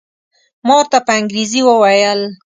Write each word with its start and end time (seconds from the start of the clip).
ما 0.65 0.73
ورته 0.79 0.97
په 1.05 1.11
انګریزي 1.19 1.61
وویل. 1.63 2.21